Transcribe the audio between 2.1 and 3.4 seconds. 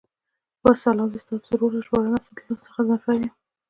اسدالله غضنفر یم.